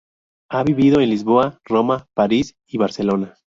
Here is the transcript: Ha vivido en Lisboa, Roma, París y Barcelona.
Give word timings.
Ha 0.49 0.63
vivido 0.63 0.99
en 0.99 1.11
Lisboa, 1.11 1.59
Roma, 1.67 2.07
París 2.15 2.55
y 2.67 2.79
Barcelona. 2.79 3.35